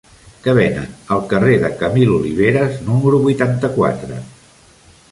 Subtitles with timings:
[0.45, 4.23] Què venen al carrer de Camil Oliveras número vuitanta-quatre?